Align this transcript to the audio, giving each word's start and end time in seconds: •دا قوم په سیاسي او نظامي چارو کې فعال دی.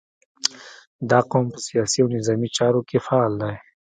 •دا 1.09 1.19
قوم 1.31 1.45
په 1.53 1.59
سیاسي 1.67 1.99
او 2.01 2.07
نظامي 2.17 2.49
چارو 2.57 2.81
کې 2.89 2.97
فعال 3.05 3.33
دی. 3.41 3.55